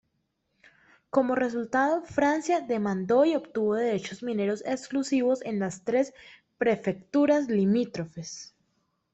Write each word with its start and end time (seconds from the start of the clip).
Como 1.11 1.35
resultado, 1.35 2.01
Francia 2.03 2.61
demandó 2.61 3.23
y 3.23 3.35
obtuvo 3.35 3.75
derechos 3.75 4.23
mineros 4.23 4.63
exclusivos 4.65 5.43
en 5.45 5.59
las 5.59 5.83
tres 5.83 6.11
prefecturas 6.57 7.49
limítrofes. 7.49 8.55